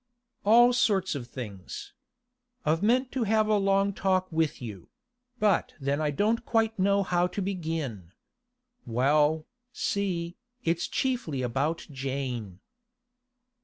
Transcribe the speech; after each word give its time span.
'All 0.43 0.73
sorts 0.73 1.13
of 1.13 1.27
things. 1.27 1.93
I've 2.65 2.81
meant 2.81 3.11
to 3.11 3.23
have 3.25 3.47
a 3.47 3.57
long 3.59 3.93
talk 3.93 4.31
with 4.31 4.59
you; 4.59 4.89
but 5.37 5.75
then 5.79 6.01
I 6.01 6.09
don't 6.09 6.43
quite 6.43 6.79
know 6.79 7.03
how 7.03 7.27
to 7.27 7.39
begin. 7.39 8.11
Well, 8.87 9.45
see, 9.71 10.37
it's 10.63 10.87
chiefly 10.87 11.43
about 11.43 11.85
Jane. 11.91 12.61